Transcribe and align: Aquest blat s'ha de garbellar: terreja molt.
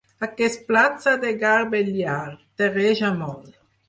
Aquest 0.27 0.61
blat 0.69 0.95
s'ha 1.03 1.11
de 1.25 1.33
garbellar: 1.43 2.15
terreja 2.63 3.13
molt. 3.21 3.53